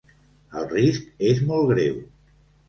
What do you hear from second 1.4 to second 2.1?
molt greu.